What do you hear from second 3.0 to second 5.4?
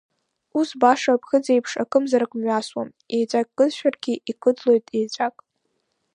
еҵәак кыдшәаргьы икыдлоит еҵәак…